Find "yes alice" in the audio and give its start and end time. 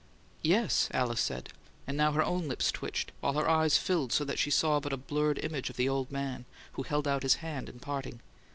0.41-1.21